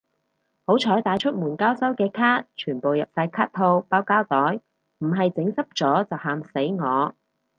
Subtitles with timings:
[0.65, 4.59] 好彩帶出門交收嘅卡全部入晒卡套包膠袋，
[4.97, 7.13] 唔係整濕咗就喊死我